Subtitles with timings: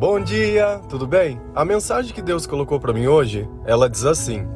[0.00, 1.38] Bom dia, tudo bem?
[1.54, 4.48] A mensagem que Deus colocou para mim hoje, ela diz assim: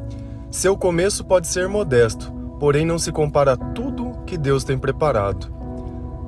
[0.51, 5.46] Seu começo pode ser modesto, porém não se compara a tudo que Deus tem preparado.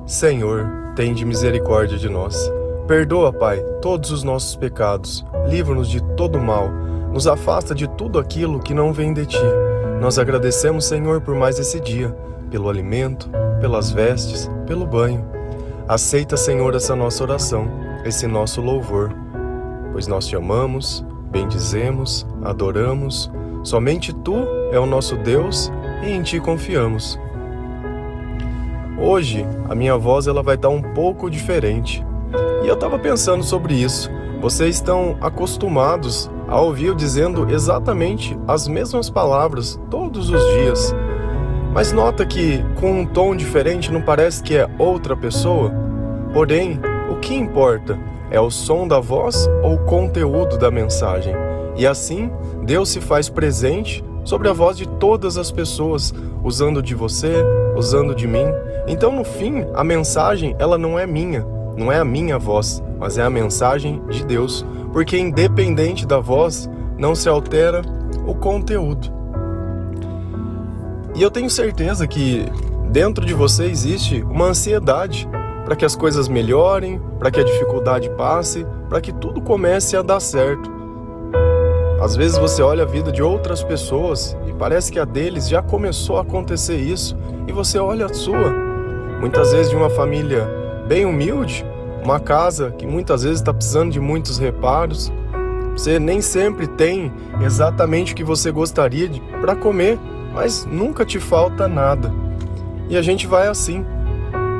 [0.05, 2.37] Senhor, tende misericórdia de nós.
[2.87, 5.25] Perdoa, Pai, todos os nossos pecados.
[5.47, 6.69] Livra-nos de todo mal.
[7.11, 9.45] Nos afasta de tudo aquilo que não vem de ti.
[9.99, 12.15] Nós agradecemos, Senhor, por mais esse dia,
[12.51, 15.25] pelo alimento, pelas vestes, pelo banho.
[15.87, 19.13] Aceita, Senhor, essa nossa oração esse nosso louvor,
[19.91, 23.31] pois nós te amamos, bendizemos, adoramos.
[23.63, 25.71] Somente tu é o nosso Deus
[26.03, 27.19] e em ti confiamos.
[28.99, 32.05] Hoje a minha voz ela vai estar um pouco diferente.
[32.63, 34.09] E eu estava pensando sobre isso.
[34.41, 40.95] Vocês estão acostumados a ouvir eu dizendo exatamente as mesmas palavras todos os dias.
[41.73, 45.71] Mas nota que com um tom diferente não parece que é outra pessoa?
[46.33, 46.79] Porém,
[47.09, 47.97] o que importa
[48.29, 51.33] é o som da voz ou o conteúdo da mensagem.
[51.75, 52.31] E assim,
[52.63, 57.33] Deus se faz presente sobre a voz de todas as pessoas, usando de você,
[57.75, 58.45] usando de mim.
[58.87, 61.45] Então, no fim, a mensagem, ela não é minha,
[61.77, 66.69] não é a minha voz, mas é a mensagem de Deus, porque independente da voz,
[66.97, 67.81] não se altera
[68.25, 69.15] o conteúdo.
[71.15, 72.45] E eu tenho certeza que
[72.89, 75.27] dentro de você existe uma ansiedade
[75.67, 80.01] para que as coisas melhorem, para que a dificuldade passe, para que tudo comece a
[80.01, 80.71] dar certo.
[82.01, 85.61] Às vezes você olha a vida de outras pessoas e parece que a deles já
[85.61, 88.49] começou a acontecer isso e você olha a sua.
[89.19, 90.49] Muitas vezes de uma família
[90.87, 91.65] bem humilde,
[92.01, 95.11] uma casa que muitas vezes está precisando de muitos reparos.
[95.73, 99.99] Você nem sempre tem exatamente o que você gostaria para comer,
[100.33, 102.09] mas nunca te falta nada.
[102.87, 103.85] E a gente vai assim,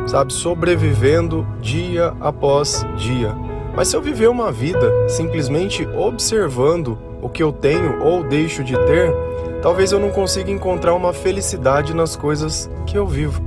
[0.07, 3.35] sabe, sobrevivendo dia após dia.
[3.75, 8.73] Mas se eu viver uma vida simplesmente observando o que eu tenho ou deixo de
[8.73, 9.13] ter,
[9.61, 13.43] talvez eu não consiga encontrar uma felicidade nas coisas que eu vivo.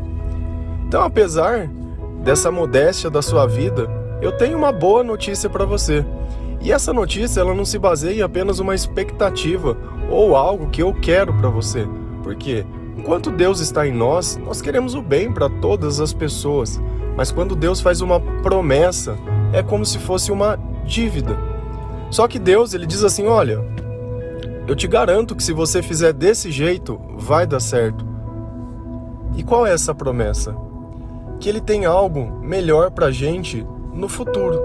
[0.87, 1.69] Então, apesar
[2.23, 3.89] dessa modéstia da sua vida,
[4.21, 6.05] eu tenho uma boa notícia para você.
[6.61, 9.77] E essa notícia ela não se baseia em apenas uma expectativa
[10.11, 11.89] ou algo que eu quero para você.
[12.23, 12.67] Por quê?
[13.11, 16.81] Enquanto Deus está em nós, nós queremos o bem para todas as pessoas,
[17.17, 19.19] mas quando Deus faz uma promessa,
[19.53, 21.37] é como se fosse uma dívida.
[22.09, 23.67] Só que Deus, ele diz assim: "Olha,
[24.65, 28.07] eu te garanto que se você fizer desse jeito, vai dar certo".
[29.35, 30.55] E qual é essa promessa?
[31.41, 34.63] Que ele tem algo melhor para a gente no futuro.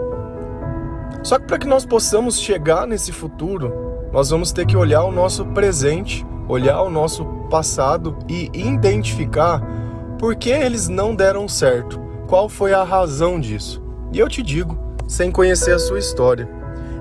[1.24, 3.74] Só que para que nós possamos chegar nesse futuro,
[4.14, 9.62] nós vamos ter que olhar o nosso presente olhar o nosso passado e identificar
[10.20, 13.84] por que eles não deram certo, qual foi a razão disso.
[14.12, 16.50] E eu te digo, sem conhecer a sua história,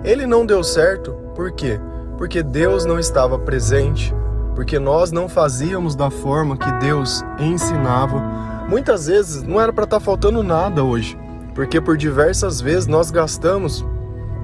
[0.04, 1.80] ele não deu certo por quê?
[2.16, 4.14] Porque Deus não estava presente,
[4.54, 8.20] porque nós não fazíamos da forma que Deus ensinava.
[8.68, 11.18] Muitas vezes não era para estar tá faltando nada hoje,
[11.54, 13.84] porque por diversas vezes nós gastamos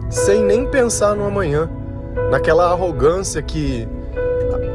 [0.08, 1.70] sem nem pensar no amanhã,
[2.30, 3.88] naquela arrogância que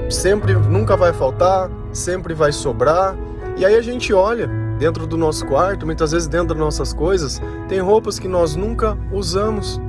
[0.09, 3.15] sempre nunca vai faltar, sempre vai sobrar.
[3.57, 7.41] E aí a gente olha dentro do nosso quarto, muitas vezes dentro das nossas coisas,
[7.67, 9.79] tem roupas que nós nunca usamos,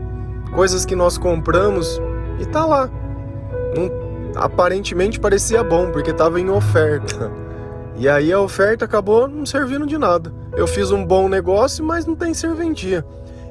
[0.54, 2.00] coisas que nós compramos
[2.38, 2.88] e tá lá.
[4.37, 7.31] aparentemente parecia bom porque estava em oferta.
[7.98, 10.33] E aí a oferta acabou não servindo de nada.
[10.54, 13.04] Eu fiz um bom negócio, mas não tem serventia.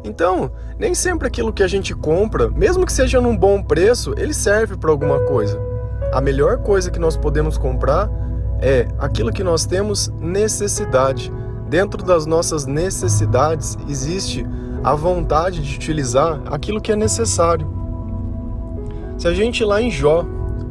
[0.04, 4.36] Então, nem sempre aquilo que a gente compra, mesmo que seja num bom preço, ele
[4.36, 5.75] serve para alguma coisa
[6.12, 8.10] a melhor coisa que nós podemos comprar
[8.62, 11.32] é aquilo que nós temos necessidade.
[11.70, 14.46] Dentro das nossas necessidades existe
[14.84, 17.68] a vontade de utilizar aquilo que é necessário.
[19.18, 20.26] Se a gente lá em Jó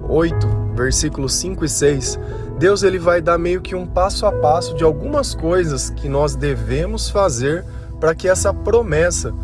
[0.09, 2.19] 8, versículos 5 e 6,
[2.59, 6.37] Deus ele vai dar meio que um passo a passo de algumas coisas que nós
[6.37, 7.65] devemos fazer
[7.99, 9.35] para que essa promessa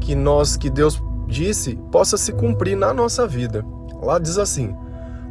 [0.00, 3.64] que nós que Deus disse possa se cumprir na nossa vida.
[4.00, 4.74] Lá diz assim: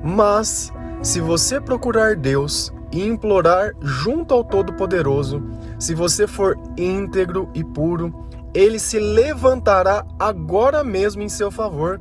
[0.03, 5.41] mas, se você procurar Deus e implorar junto ao Todo-Poderoso,
[5.79, 8.13] se você for íntegro e puro,
[8.53, 12.00] ele se levantará agora mesmo em seu favor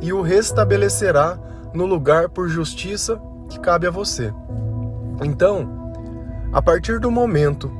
[0.00, 1.38] e o restabelecerá
[1.74, 4.32] no lugar por justiça que cabe a você.
[5.22, 5.92] Então,
[6.52, 7.70] a partir do momento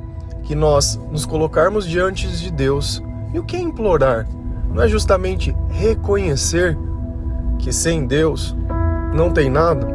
[0.43, 3.01] que nós nos colocarmos diante de Deus,
[3.33, 4.27] e o que é implorar?
[4.71, 6.77] Não é justamente reconhecer
[7.59, 8.55] que sem Deus
[9.13, 9.87] não tem nada,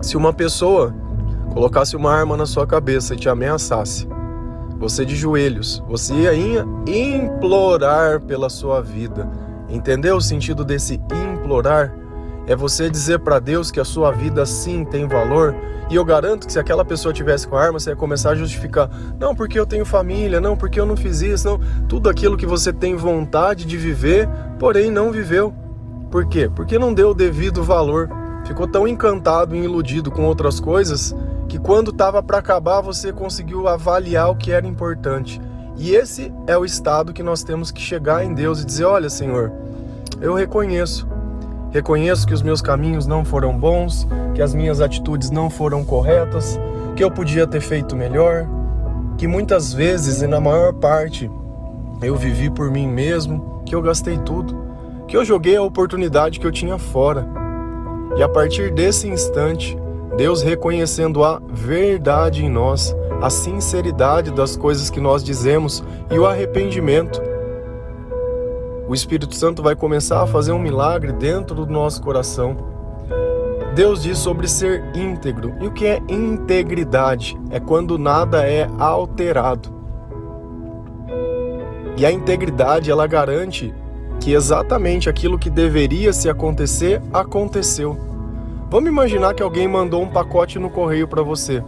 [0.00, 0.94] se uma pessoa
[1.52, 4.08] colocasse uma arma na sua cabeça e te ameaçasse,
[4.78, 9.30] você de joelhos, você ia implorar pela sua vida,
[9.68, 11.92] Entendeu o sentido desse implorar?
[12.46, 15.54] É você dizer para Deus que a sua vida sim tem valor.
[15.90, 18.34] E eu garanto que se aquela pessoa tivesse com a arma, você ia começar a
[18.34, 21.60] justificar: não, porque eu tenho família, não, porque eu não fiz isso, não.
[21.88, 24.28] Tudo aquilo que você tem vontade de viver,
[24.58, 25.52] porém não viveu.
[26.10, 26.50] Por quê?
[26.54, 28.08] Porque não deu o devido valor.
[28.44, 31.14] Ficou tão encantado e iludido com outras coisas
[31.48, 35.40] que quando estava para acabar você conseguiu avaliar o que era importante.
[35.76, 39.10] E esse é o estado que nós temos que chegar em Deus e dizer: olha,
[39.10, 39.52] Senhor,
[40.20, 41.08] eu reconheço
[41.74, 46.56] Reconheço que os meus caminhos não foram bons, que as minhas atitudes não foram corretas,
[46.94, 48.46] que eu podia ter feito melhor,
[49.18, 51.28] que muitas vezes e na maior parte
[52.00, 54.56] eu vivi por mim mesmo, que eu gastei tudo,
[55.08, 57.26] que eu joguei a oportunidade que eu tinha fora.
[58.16, 59.76] E a partir desse instante,
[60.16, 66.26] Deus reconhecendo a verdade em nós, a sinceridade das coisas que nós dizemos e o
[66.26, 67.20] arrependimento,
[68.86, 72.56] o Espírito Santo vai começar a fazer um milagre dentro do nosso coração.
[73.74, 75.54] Deus diz sobre ser íntegro.
[75.60, 77.36] E o que é integridade?
[77.50, 79.74] É quando nada é alterado.
[81.96, 83.74] E a integridade, ela garante
[84.20, 87.98] que exatamente aquilo que deveria se acontecer, aconteceu.
[88.70, 91.62] Vamos imaginar que alguém mandou um pacote no correio para você.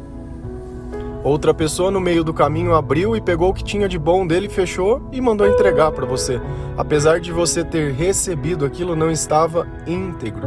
[1.23, 4.49] Outra pessoa no meio do caminho abriu e pegou o que tinha de bom dele,
[4.49, 6.41] fechou e mandou entregar para você.
[6.79, 10.47] Apesar de você ter recebido aquilo, não estava íntegro.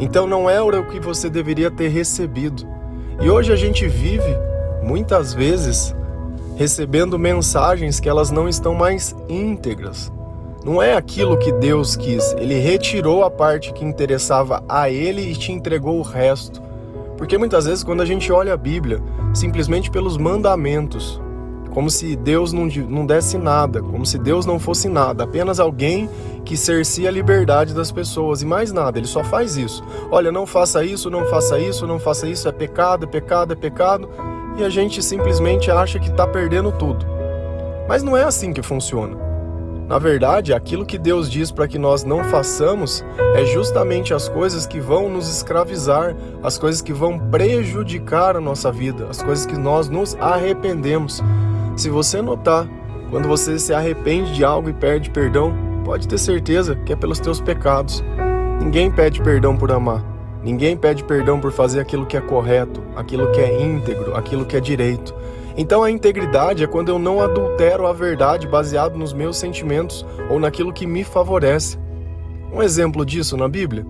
[0.00, 2.66] Então não era o que você deveria ter recebido.
[3.20, 4.36] E hoje a gente vive,
[4.82, 5.94] muitas vezes,
[6.56, 10.10] recebendo mensagens que elas não estão mais íntegras.
[10.64, 12.32] Não é aquilo que Deus quis.
[12.34, 16.62] Ele retirou a parte que interessava a ele e te entregou o resto.
[17.16, 19.02] Porque muitas vezes, quando a gente olha a Bíblia,
[19.34, 21.20] simplesmente pelos mandamentos,
[21.70, 26.08] como se Deus não, não desse nada, como se Deus não fosse nada, apenas alguém
[26.44, 29.82] que cercia a liberdade das pessoas e mais nada, ele só faz isso.
[30.10, 33.56] Olha, não faça isso, não faça isso, não faça isso, é pecado, é pecado, é
[33.56, 34.08] pecado,
[34.58, 37.06] e a gente simplesmente acha que está perdendo tudo.
[37.88, 39.31] Mas não é assim que funciona.
[39.92, 43.04] Na verdade, aquilo que Deus diz para que nós não façamos
[43.34, 48.72] é justamente as coisas que vão nos escravizar, as coisas que vão prejudicar a nossa
[48.72, 51.22] vida, as coisas que nós nos arrependemos.
[51.76, 52.66] Se você notar,
[53.10, 55.54] quando você se arrepende de algo e perde perdão,
[55.84, 58.02] pode ter certeza que é pelos teus pecados.
[58.62, 60.02] Ninguém pede perdão por amar.
[60.42, 64.56] Ninguém pede perdão por fazer aquilo que é correto, aquilo que é íntegro, aquilo que
[64.56, 65.14] é direito.
[65.56, 70.38] Então a integridade é quando eu não adultero a verdade baseado nos meus sentimentos ou
[70.38, 71.78] naquilo que me favorece.
[72.52, 73.86] Um exemplo disso na Bíblia?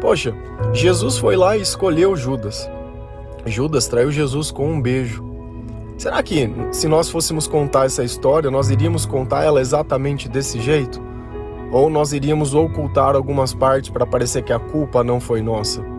[0.00, 0.34] Poxa,
[0.72, 2.68] Jesus foi lá e escolheu Judas.
[3.46, 5.24] Judas traiu Jesus com um beijo.
[5.96, 11.00] Será que, se nós fôssemos contar essa história, nós iríamos contar ela exatamente desse jeito?
[11.70, 15.91] Ou nós iríamos ocultar algumas partes para parecer que a culpa não foi nossa?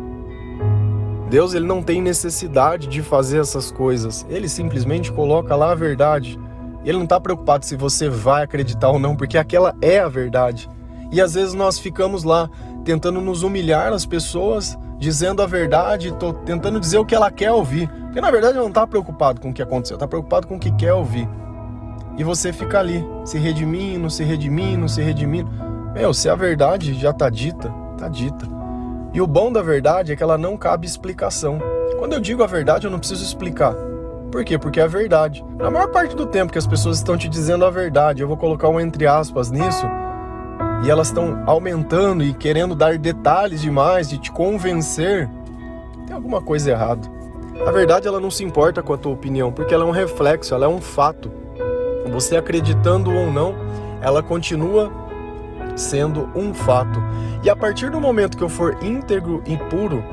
[1.33, 4.23] Deus ele não tem necessidade de fazer essas coisas.
[4.29, 6.39] Ele simplesmente coloca lá a verdade.
[6.85, 10.69] Ele não está preocupado se você vai acreditar ou não, porque aquela é a verdade.
[11.11, 12.47] E às vezes nós ficamos lá
[12.85, 16.13] tentando nos humilhar as pessoas, dizendo a verdade,
[16.45, 17.89] tentando dizer o que ela quer ouvir.
[17.89, 20.59] Porque na verdade ela não está preocupado com o que aconteceu, está preocupado com o
[20.59, 21.27] que quer ouvir.
[22.15, 25.49] E você fica ali, se redimindo, se redimindo, se redimindo.
[25.95, 28.62] Meu, se a verdade já está dita, está dita.
[29.13, 31.59] E o bom da verdade é que ela não cabe explicação.
[31.99, 33.75] Quando eu digo a verdade, eu não preciso explicar.
[34.31, 34.57] Por quê?
[34.57, 35.45] Porque é a verdade.
[35.59, 38.35] Na maior parte do tempo que as pessoas estão te dizendo a verdade, eu vou
[38.35, 39.85] colocar um entre aspas nisso,
[40.83, 45.29] e elas estão aumentando e querendo dar detalhes demais, de te convencer,
[46.07, 47.07] tem alguma coisa errada.
[47.67, 50.55] A verdade ela não se importa com a tua opinião, porque ela é um reflexo,
[50.55, 51.31] ela é um fato.
[52.11, 53.53] Você acreditando ou não,
[54.01, 54.91] ela continua
[55.75, 56.99] sendo um fato.
[57.43, 60.03] E a partir do momento que eu for íntegro e puro,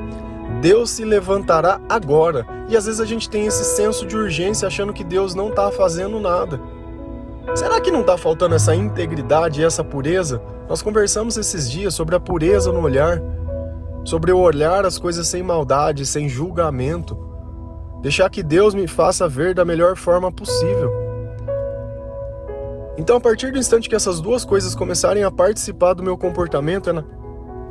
[0.61, 2.45] Deus se levantará agora.
[2.67, 5.71] E às vezes a gente tem esse senso de urgência achando que Deus não está
[5.71, 6.59] fazendo nada.
[7.55, 10.41] Será que não está faltando essa integridade e essa pureza?
[10.69, 13.21] Nós conversamos esses dias sobre a pureza no olhar,
[14.05, 17.17] sobre o olhar as coisas sem maldade, sem julgamento.
[18.01, 21.10] Deixar que Deus me faça ver da melhor forma possível.
[23.01, 26.91] Então, a partir do instante que essas duas coisas começarem a participar do meu comportamento,
[26.91, 27.03] é na,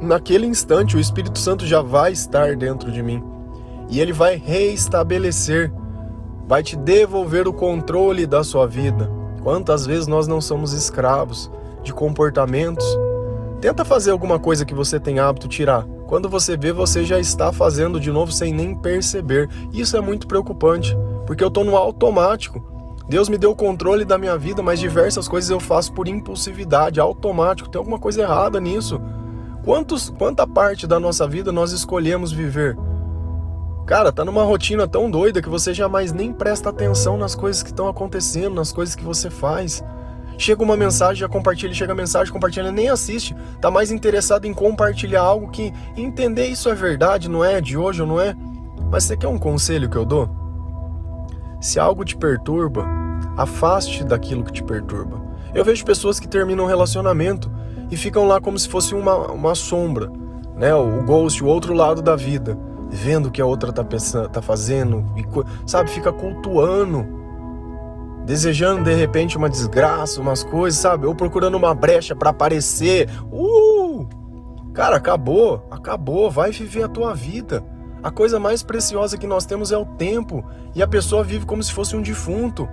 [0.01, 3.23] naquele instante o Espírito Santo já vai estar dentro de mim.
[3.89, 5.73] E ele vai reestabelecer,
[6.49, 9.09] vai te devolver o controle da sua vida.
[9.41, 11.49] Quantas vezes nós não somos escravos
[11.85, 12.85] de comportamentos?
[13.61, 15.85] Tenta fazer alguma coisa que você tem hábito tirar.
[16.09, 19.49] Quando você vê, você já está fazendo de novo sem nem perceber.
[19.73, 20.93] Isso é muito preocupante,
[21.25, 22.70] porque eu estou no automático.
[23.11, 27.01] Deus me deu o controle da minha vida, mas diversas coisas eu faço por impulsividade,
[27.01, 27.69] automático.
[27.69, 29.01] Tem alguma coisa errada nisso.
[29.65, 32.79] Quantos, quanta parte da nossa vida nós escolhemos viver?
[33.85, 37.71] Cara, tá numa rotina tão doida que você jamais nem presta atenção nas coisas que
[37.71, 39.83] estão acontecendo, nas coisas que você faz.
[40.39, 43.35] Chega uma mensagem, já compartilha, chega a mensagem, compartilha, nem assiste.
[43.61, 48.03] Tá mais interessado em compartilhar algo que entender isso é verdade, não é de hoje
[48.03, 48.37] ou não é.
[48.89, 50.31] Mas você quer um conselho que eu dou?
[51.61, 53.00] Se algo te perturba,
[53.43, 55.21] afaste daquilo que te perturba.
[55.55, 57.51] Eu vejo pessoas que terminam um relacionamento
[57.91, 60.11] e ficam lá como se fosse uma, uma sombra,
[60.57, 60.75] né?
[60.75, 62.57] O ghost, o outro lado da vida,
[62.91, 65.25] vendo o que a outra tá tá fazendo, e,
[65.69, 67.07] sabe, fica cultuando,
[68.27, 71.07] desejando de repente uma desgraça, umas coisas, sabe?
[71.07, 73.09] Ou procurando uma brecha para aparecer.
[73.33, 74.07] Uh!
[74.75, 77.65] Cara, acabou, acabou, vai viver a tua vida.
[78.03, 80.45] A coisa mais preciosa que nós temos é o tempo,
[80.75, 82.69] e a pessoa vive como se fosse um defunto.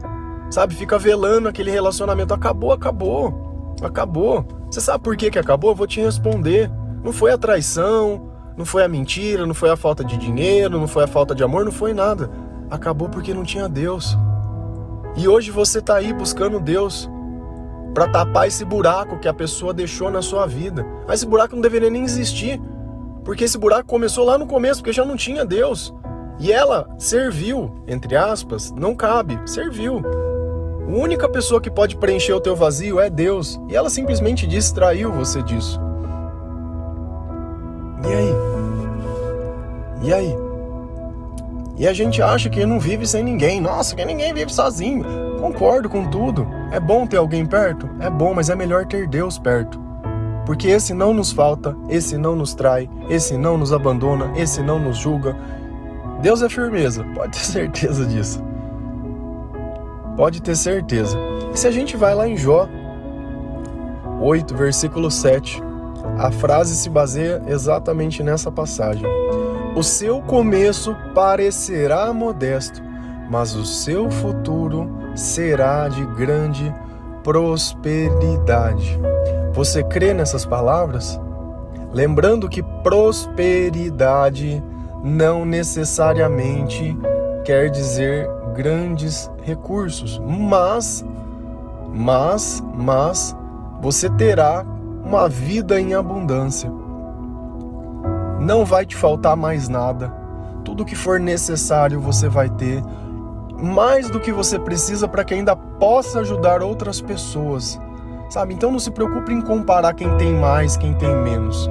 [0.50, 2.34] Sabe, fica velando aquele relacionamento.
[2.34, 3.76] Acabou, acabou.
[3.82, 4.46] Acabou.
[4.70, 5.72] Você sabe por que que acabou?
[5.72, 6.72] Eu vou te responder.
[7.04, 10.88] Não foi a traição, não foi a mentira, não foi a falta de dinheiro, não
[10.88, 12.30] foi a falta de amor, não foi nada.
[12.70, 14.18] Acabou porque não tinha Deus.
[15.16, 17.10] E hoje você está aí buscando Deus
[17.94, 20.86] para tapar esse buraco que a pessoa deixou na sua vida.
[21.08, 22.62] Mas esse buraco não deveria nem existir.
[23.24, 25.94] Porque esse buraco começou lá no começo, porque já não tinha Deus.
[26.40, 30.02] E ela serviu, entre aspas, não cabe, serviu.
[30.88, 33.60] A única pessoa que pode preencher o teu vazio é Deus.
[33.68, 35.82] E ela simplesmente distraiu você disso.
[38.06, 38.34] E aí?
[40.04, 40.36] E aí?
[41.76, 43.60] E a gente acha que não vive sem ninguém.
[43.60, 45.04] Nossa, que ninguém vive sozinho.
[45.42, 46.48] Concordo com tudo.
[46.72, 47.90] É bom ter alguém perto?
[48.00, 49.80] É bom, mas é melhor ter Deus perto.
[50.46, 54.80] Porque esse não nos falta, esse não nos trai, esse não nos abandona, esse não
[54.80, 55.36] nos julga.
[56.22, 58.47] Deus é firmeza, pode ter certeza disso.
[60.18, 61.18] Pode ter certeza.
[61.54, 62.68] E se a gente vai lá em Jó
[64.20, 65.62] 8, versículo 7,
[66.18, 69.06] a frase se baseia exatamente nessa passagem.
[69.76, 72.82] O seu começo parecerá modesto,
[73.30, 76.74] mas o seu futuro será de grande
[77.24, 79.00] prosperidade.
[79.54, 81.20] Você crê nessas palavras?
[81.94, 84.64] Lembrando que prosperidade
[85.04, 86.98] não necessariamente
[87.46, 91.06] quer dizer grandes recursos, mas
[91.94, 93.38] mas mas
[93.80, 94.66] você terá
[95.06, 96.70] uma vida em abundância.
[98.40, 100.12] Não vai te faltar mais nada.
[100.66, 102.84] Tudo que for necessário você vai ter,
[103.62, 107.80] mais do que você precisa para que ainda possa ajudar outras pessoas.
[108.30, 108.54] Sabe?
[108.54, 111.70] Então não se preocupe em comparar quem tem mais, quem tem menos.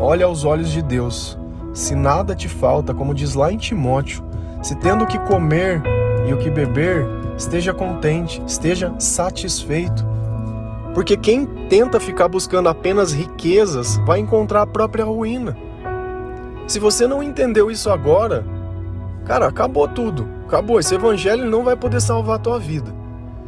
[0.00, 1.38] Olha aos olhos de Deus.
[1.74, 4.24] Se nada te falta, como diz lá em Timóteo,
[4.62, 5.82] se tendo que comer
[6.28, 7.06] e o que beber,
[7.38, 10.06] esteja contente, esteja satisfeito.
[10.92, 15.56] Porque quem tenta ficar buscando apenas riquezas vai encontrar a própria ruína.
[16.66, 18.44] Se você não entendeu isso agora,
[19.24, 20.28] cara, acabou tudo.
[20.46, 20.78] Acabou.
[20.78, 22.94] Esse evangelho não vai poder salvar a tua vida.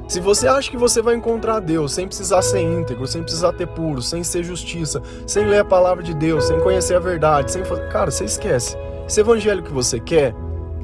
[0.08, 3.66] Se você acha que você vai encontrar Deus sem precisar ser íntegro, sem precisar ter
[3.66, 7.64] puro, sem ser justiça, sem ler a palavra de Deus, sem conhecer a verdade, sem
[7.64, 7.88] fazer.
[7.88, 8.76] Cara, você esquece.
[9.06, 10.34] Esse evangelho que você quer,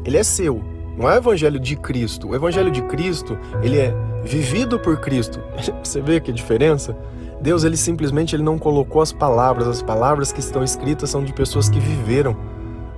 [0.05, 0.76] ele é seu.
[0.97, 2.29] Não é o evangelho de Cristo.
[2.29, 5.41] O evangelho de Cristo, ele é vivido por Cristo.
[5.83, 6.97] Você vê que diferença?
[7.41, 9.69] Deus, ele simplesmente ele não colocou as palavras.
[9.69, 12.37] As palavras que estão escritas são de pessoas que viveram.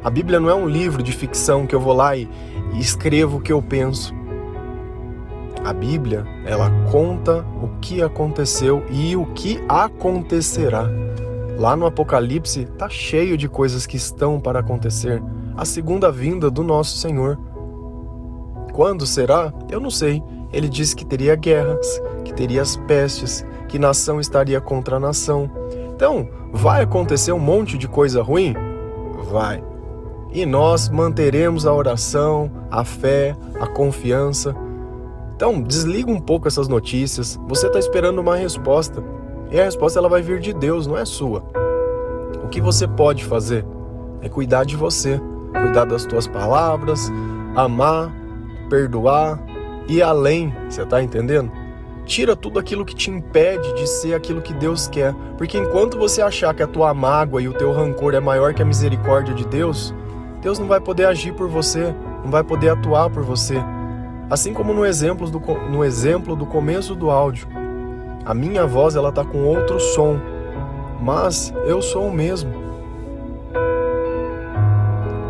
[0.03, 2.29] A Bíblia não é um livro de ficção que eu vou lá e,
[2.73, 4.15] e escrevo o que eu penso.
[5.65, 10.89] A Bíblia, ela conta o que aconteceu e o que acontecerá.
[11.59, 15.21] Lá no Apocalipse tá cheio de coisas que estão para acontecer.
[15.57, 17.37] A segunda vinda do nosso Senhor.
[18.79, 19.53] Quando será?
[19.69, 20.23] Eu não sei.
[20.53, 25.51] Ele disse que teria guerras, que teria as pestes, que nação estaria contra nação.
[25.93, 28.55] Então, vai acontecer um monte de coisa ruim?
[29.33, 29.65] Vai.
[30.33, 34.55] E nós manteremos a oração, a fé, a confiança
[35.35, 37.39] então, desliga um pouco essas notícias.
[37.47, 39.01] Você está esperando uma resposta.
[39.53, 41.45] E a resposta ela vai vir de Deus, não é sua.
[42.43, 43.65] O que você pode fazer
[44.21, 45.21] é cuidar de você,
[45.53, 47.09] cuidar das tuas palavras,
[47.55, 48.13] amar,
[48.69, 49.39] perdoar
[49.89, 51.51] e além, você está entendendo?
[52.05, 55.15] Tira tudo aquilo que te impede de ser aquilo que Deus quer.
[55.37, 58.63] Porque enquanto você achar que a tua mágoa e o teu rancor é maior que
[58.63, 59.95] a misericórdia de Deus,
[60.43, 63.57] Deus não vai poder agir por você, não vai poder atuar por você.
[64.31, 67.49] Assim como no exemplo do, no exemplo do começo do áudio,
[68.27, 70.19] a minha voz ela tá com outro som,
[71.01, 72.53] mas eu sou o mesmo.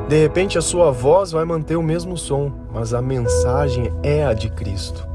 [0.08, 4.32] De repente a sua voz vai manter o mesmo som, mas a mensagem é a
[4.32, 5.06] de Cristo.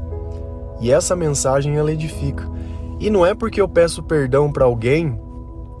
[0.80, 2.48] E essa mensagem ela edifica.
[2.98, 5.18] E não é porque eu peço perdão para alguém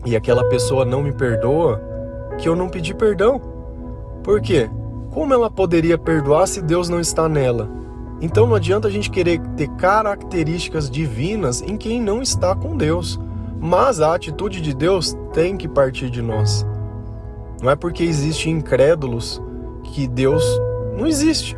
[0.04, 1.80] e aquela pessoa não me perdoa
[2.38, 3.40] que eu não pedi perdão.
[4.22, 4.70] Por quê?
[5.10, 7.68] Como ela poderia perdoar se Deus não está nela?
[8.20, 13.18] Então não adianta a gente querer ter características divinas em quem não está com Deus.
[13.60, 16.66] Mas a atitude de Deus tem que partir de nós.
[17.62, 19.40] Não é porque existem incrédulos
[19.84, 20.44] que Deus
[20.96, 21.56] não existe.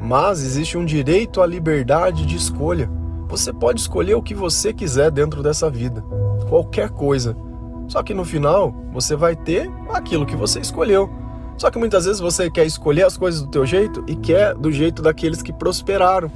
[0.00, 2.90] Mas existe um direito à liberdade de escolha.
[3.28, 6.02] Você pode escolher o que você quiser dentro dessa vida,
[6.48, 7.36] qualquer coisa.
[7.88, 11.10] Só que no final, você vai ter aquilo que você escolheu.
[11.56, 14.72] Só que muitas vezes você quer escolher as coisas do teu jeito e quer do
[14.72, 16.30] jeito daqueles que prosperaram.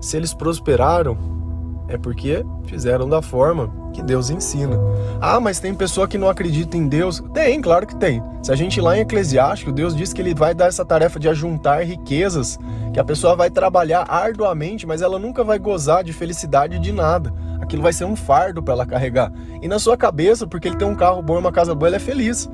[0.00, 1.16] Se eles prosperaram,
[1.90, 4.78] é porque fizeram da forma que Deus ensina.
[5.20, 7.22] Ah, mas tem pessoa que não acredita em Deus.
[7.34, 8.22] Tem, claro que tem.
[8.42, 11.28] Se a gente lá em Eclesiástico, Deus diz que ele vai dar essa tarefa de
[11.28, 12.58] ajuntar riquezas,
[12.92, 17.34] que a pessoa vai trabalhar arduamente, mas ela nunca vai gozar de felicidade de nada.
[17.60, 19.32] Aquilo vai ser um fardo para ela carregar.
[19.60, 21.96] E na sua cabeça, porque ele tem um carro bom e uma casa boa, ele
[21.96, 22.48] é feliz.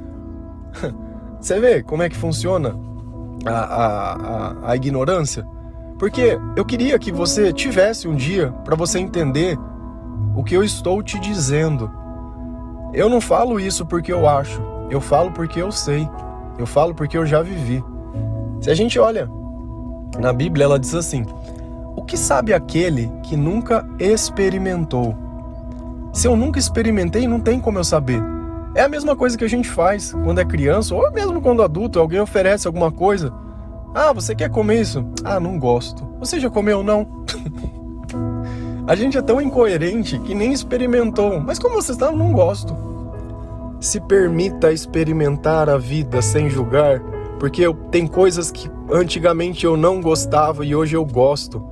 [1.39, 2.75] Você vê como é que funciona
[3.45, 5.47] a, a, a, a ignorância?
[5.99, 9.59] Porque eu queria que você tivesse um dia para você entender
[10.35, 11.91] o que eu estou te dizendo.
[12.93, 14.61] Eu não falo isso porque eu acho,
[14.91, 16.09] eu falo porque eu sei,
[16.59, 17.83] eu falo porque eu já vivi.
[18.61, 19.29] Se a gente olha
[20.19, 21.25] na Bíblia, ela diz assim:
[21.97, 25.15] O que sabe aquele que nunca experimentou?
[26.13, 28.23] Se eu nunca experimentei, não tem como eu saber.
[28.75, 31.99] É a mesma coisa que a gente faz quando é criança, ou mesmo quando adulto,
[31.99, 33.33] alguém oferece alguma coisa.
[33.99, 35.03] Ah, você quer comer isso?
[35.25, 36.07] Ah, não gosto.
[36.21, 37.25] Você já comeu não?
[38.87, 41.41] a gente é tão incoerente que nem experimentou.
[41.41, 42.77] Mas como você está, não gosto.
[43.81, 47.01] Se permita experimentar a vida sem julgar,
[47.41, 51.65] porque eu, tem coisas que antigamente eu não gostava e hoje eu gosto.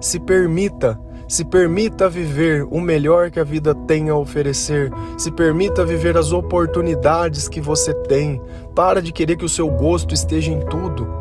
[0.00, 4.92] Se permita se permita viver o melhor que a vida tem a oferecer.
[5.16, 8.40] Se permita viver as oportunidades que você tem.
[8.74, 11.19] Para de querer que o seu gosto esteja em tudo.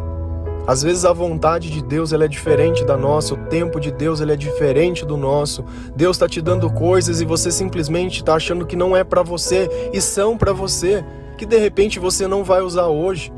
[0.70, 4.22] Às vezes a vontade de Deus ela é diferente da nossa, o tempo de Deus
[4.22, 5.66] ele é diferente do nosso.
[5.96, 9.68] Deus está te dando coisas e você simplesmente está achando que não é para você
[9.92, 11.04] e são para você,
[11.40, 13.34] que de repente você não vai usar hoje.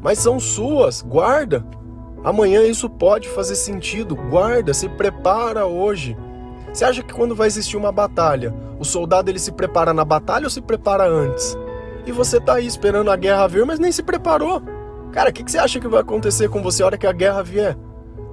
[0.00, 1.62] Mas são suas, guarda.
[2.24, 4.16] Amanhã isso pode fazer sentido.
[4.16, 6.16] Guarda, se prepara hoje.
[6.72, 10.44] Você acha que quando vai existir uma batalha, o soldado ele se prepara na batalha
[10.44, 11.54] ou se prepara antes?
[12.06, 14.79] E você tá aí esperando a guerra vir, mas nem se preparou.
[15.12, 17.12] Cara, o que, que você acha que vai acontecer com você a hora que a
[17.12, 17.76] guerra vier?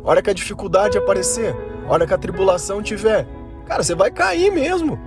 [0.04, 1.56] A hora que a dificuldade aparecer?
[1.88, 3.28] A hora que a tribulação tiver?
[3.66, 5.00] Cara, você vai cair mesmo.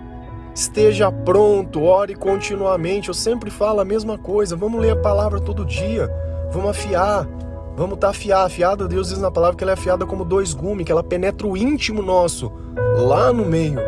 [0.55, 3.09] Esteja pronto, ore continuamente.
[3.09, 4.57] Eu sempre falo a mesma coisa.
[4.57, 6.11] Vamos ler a palavra todo dia.
[6.51, 7.27] Vamos afiar.
[7.77, 8.47] Vamos estar tá afiada.
[8.47, 11.47] Afiada, Deus diz na palavra que ela é afiada como dois gumes, que ela penetra
[11.47, 12.53] o íntimo nosso,
[12.99, 13.79] lá no meio.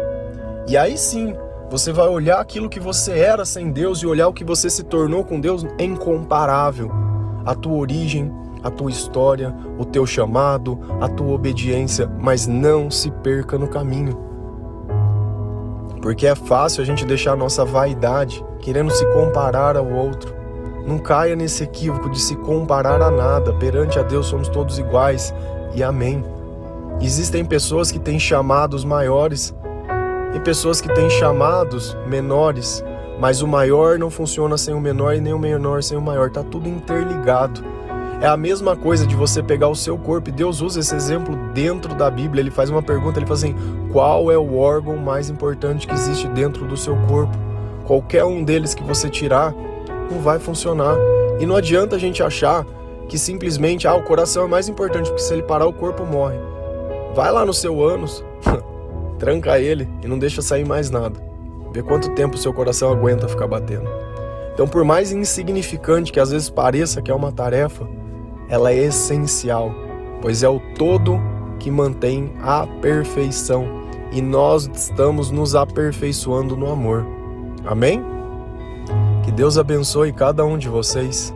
[0.68, 1.34] E aí sim,
[1.68, 4.84] você vai olhar aquilo que você era sem Deus e olhar o que você se
[4.84, 7.01] tornou com Deus é incomparável.
[7.44, 13.10] A tua origem, a tua história, o teu chamado, a tua obediência, mas não se
[13.10, 14.18] perca no caminho.
[16.00, 20.34] Porque é fácil a gente deixar a nossa vaidade querendo se comparar ao outro.
[20.86, 23.52] Não caia nesse equívoco de se comparar a nada.
[23.54, 25.32] Perante a Deus somos todos iguais
[25.74, 26.24] e amém.
[27.00, 29.54] Existem pessoas que têm chamados maiores
[30.34, 32.82] e pessoas que têm chamados menores,
[33.22, 36.28] mas o maior não funciona sem o menor e nem o menor sem o maior.
[36.28, 37.62] Tá tudo interligado.
[38.20, 41.36] É a mesma coisa de você pegar o seu corpo, e Deus usa esse exemplo
[41.54, 42.42] dentro da Bíblia.
[42.42, 43.54] Ele faz uma pergunta, ele fala assim:
[43.92, 47.32] qual é o órgão mais importante que existe dentro do seu corpo?
[47.86, 49.54] Qualquer um deles que você tirar,
[50.10, 50.96] não vai funcionar.
[51.38, 52.66] E não adianta a gente achar
[53.08, 56.38] que simplesmente ah, o coração é mais importante, porque se ele parar, o corpo morre.
[57.14, 58.24] Vai lá no seu ânus,
[59.16, 61.31] tranca ele e não deixa sair mais nada.
[61.72, 63.88] Vê quanto tempo seu coração aguenta ficar batendo.
[64.52, 67.88] Então, por mais insignificante que às vezes pareça que é uma tarefa,
[68.48, 69.72] ela é essencial,
[70.20, 71.18] pois é o todo
[71.58, 73.82] que mantém a perfeição
[74.12, 77.06] e nós estamos nos aperfeiçoando no amor.
[77.64, 78.04] Amém?
[79.24, 81.34] Que Deus abençoe cada um de vocês.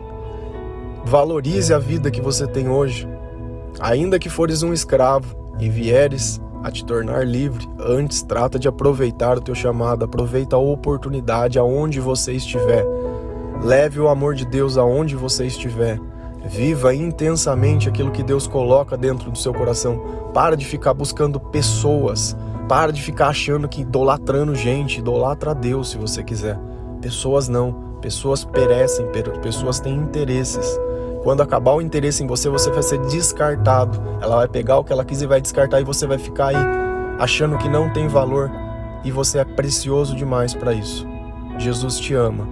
[1.03, 3.07] Valorize a vida que você tem hoje.
[3.79, 9.37] Ainda que fores um escravo e vieres a te tornar livre, antes trata de aproveitar
[9.37, 12.85] o teu chamado, aproveita a oportunidade aonde você estiver.
[13.63, 15.99] Leve o amor de Deus aonde você estiver.
[16.45, 20.29] Viva intensamente aquilo que Deus coloca dentro do seu coração.
[20.33, 22.37] Para de ficar buscando pessoas.
[22.69, 24.99] Para de ficar achando que idolatrando gente.
[24.99, 26.57] Idolatra Deus se você quiser.
[27.01, 27.97] Pessoas não.
[28.01, 29.07] Pessoas perecem,
[29.41, 30.79] pessoas têm interesses.
[31.27, 34.01] Quando acabar o interesse em você, você vai ser descartado.
[34.21, 36.55] Ela vai pegar o que ela quis e vai descartar e você vai ficar aí
[37.19, 38.49] achando que não tem valor
[39.03, 41.05] e você é precioso demais para isso.
[41.57, 42.47] Jesus te ama.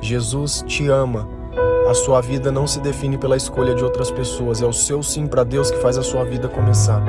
[0.00, 1.28] Jesus te ama.
[1.88, 5.26] A sua vida não se define pela escolha de outras pessoas, é o seu sim
[5.26, 7.02] para Deus que faz a sua vida começar.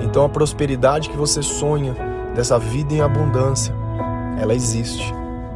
[0.00, 1.94] Então a prosperidade que você sonha,
[2.34, 3.74] dessa vida em abundância,
[4.40, 5.12] ela existe.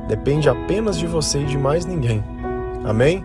[0.08, 2.22] Depende apenas de você e de mais ninguém.
[2.84, 3.24] Amém?